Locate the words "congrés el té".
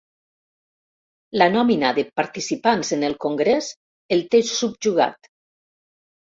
3.27-4.43